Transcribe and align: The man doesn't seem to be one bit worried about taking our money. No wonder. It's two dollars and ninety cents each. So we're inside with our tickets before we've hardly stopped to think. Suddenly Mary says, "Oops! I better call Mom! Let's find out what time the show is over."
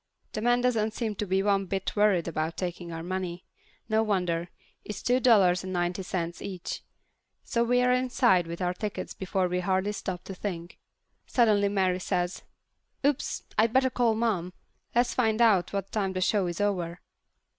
The 0.33 0.41
man 0.41 0.61
doesn't 0.61 0.95
seem 0.95 1.13
to 1.17 1.27
be 1.27 1.43
one 1.43 1.67
bit 1.67 1.95
worried 1.95 2.27
about 2.27 2.57
taking 2.57 2.91
our 2.91 3.03
money. 3.03 3.45
No 3.87 4.01
wonder. 4.01 4.49
It's 4.83 5.03
two 5.03 5.19
dollars 5.19 5.63
and 5.63 5.71
ninety 5.71 6.01
cents 6.01 6.41
each. 6.41 6.81
So 7.43 7.63
we're 7.63 7.91
inside 7.91 8.47
with 8.47 8.63
our 8.63 8.73
tickets 8.73 9.13
before 9.13 9.47
we've 9.47 9.61
hardly 9.61 9.91
stopped 9.91 10.25
to 10.25 10.33
think. 10.33 10.79
Suddenly 11.27 11.69
Mary 11.69 11.99
says, 11.99 12.41
"Oops! 13.05 13.43
I 13.59 13.67
better 13.67 13.91
call 13.91 14.15
Mom! 14.15 14.53
Let's 14.95 15.13
find 15.13 15.39
out 15.39 15.71
what 15.71 15.91
time 15.91 16.13
the 16.13 16.21
show 16.21 16.47
is 16.47 16.59
over." 16.59 16.99